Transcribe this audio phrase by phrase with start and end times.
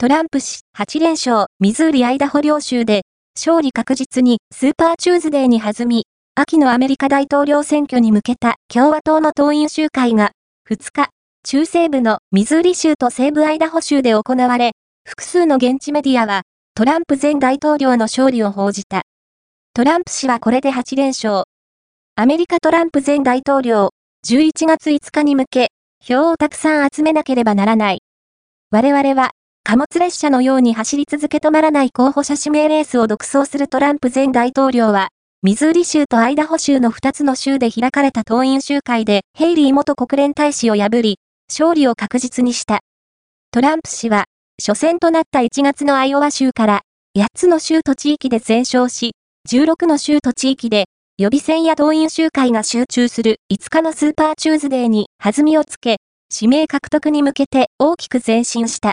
[0.00, 3.02] トランプ氏8連勝、ミズーリ・アイダホ両州で、
[3.34, 10.30] 勝利確実にスーパーチューズデーに弾み、秋のアメリカ大統領選挙に向けた共和党の党員集会が、
[10.70, 11.08] 2日、
[11.42, 14.70] 中西部のミズーリ州と西部アイダホ州で行われ、
[15.04, 16.42] 複数の現地メディアは、
[16.76, 19.02] トランプ前大統領の勝利を報じた。
[19.74, 21.42] トランプ氏はこれで8連勝。
[22.14, 23.88] アメリカトランプ前大統領、
[24.24, 27.98] 11月5日に向け、票をたくさん集めなければならない。
[28.70, 29.32] 我々は、
[29.68, 35.08] 貨物列車のように走り続け止まらない候補者指名レースを独走するトランプ前大統領は、
[35.42, 41.18] ミズーリ州とアイダホ州の2つの州で開かれた党員集会でヘイリー元国連大使を破り、
[41.50, 42.80] 勝利を確実にした。
[43.50, 44.24] トランプ氏は、
[44.58, 46.80] 初戦となった1月のアイオワ州から、
[47.14, 49.10] 8つの州と地域で全勝し、
[49.50, 50.86] 16の州と地域で、
[51.18, 55.98] 予備選や党員集会が集中する5日のスーパーチューズデーに弾みをつけ、
[56.34, 58.86] 指名獲得に向けて大きく前進した。